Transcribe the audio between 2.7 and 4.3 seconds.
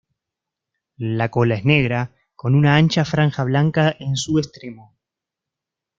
ancha franja blanca en